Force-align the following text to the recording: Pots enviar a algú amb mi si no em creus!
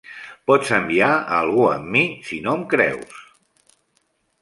Pots 0.51 0.71
enviar 0.77 1.09
a 1.17 1.35
algú 1.41 1.67
amb 1.73 1.93
mi 1.97 2.03
si 2.31 2.43
no 2.47 2.59
em 2.61 2.67
creus! 2.75 3.25